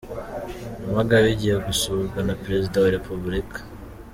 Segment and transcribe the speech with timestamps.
[0.83, 3.59] Nyamagabe igiye gusurwa na Perezida wa Repubulika